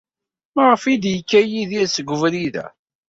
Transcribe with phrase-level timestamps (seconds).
[0.55, 2.65] Maɣef ay yekka Yidir seg ubrid-a?